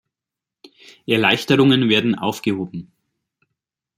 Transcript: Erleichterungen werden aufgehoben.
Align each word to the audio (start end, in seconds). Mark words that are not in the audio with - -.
Erleichterungen 1.05 1.87
werden 1.87 2.15
aufgehoben. 2.17 2.91